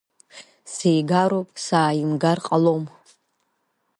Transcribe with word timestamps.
Сигароуп, 0.73 1.49
сааимгар 1.65 2.39
ҟалом! 2.45 2.83